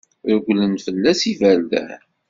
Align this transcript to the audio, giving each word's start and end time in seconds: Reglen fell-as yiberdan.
Reglen 0.31 0.73
fell-as 0.83 1.21
yiberdan. 1.27 2.01